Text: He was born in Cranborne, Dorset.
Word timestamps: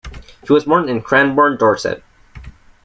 He 0.47 0.51
was 0.51 0.65
born 0.65 0.89
in 0.89 1.03
Cranborne, 1.03 1.59
Dorset. 1.59 2.03